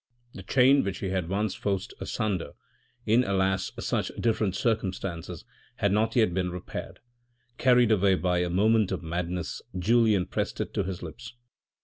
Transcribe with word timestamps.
The 0.33 0.41
chain 0.41 0.83
which 0.83 0.97
he 0.97 1.09
had 1.09 1.29
once 1.29 1.53
forced 1.53 1.93
asunder— 2.01 2.53
in, 3.13 3.23
alas, 3.23 3.71
such 3.77 4.11
different 4.19 4.55
circumstances— 4.55 5.45
had 5.75 5.91
not 5.91 6.15
yet 6.15 6.33
been 6.33 6.49
repaired. 6.49 6.99
Carried 7.59 7.91
away 7.91 8.15
by 8.15 8.39
a 8.39 8.49
moment 8.49 8.91
of 8.91 9.03
madness, 9.03 9.61
Julien 9.77 10.25
pressed 10.25 10.59
it 10.59 10.73
to 10.73 10.81
his 10.81 11.03
lips. 11.03 11.33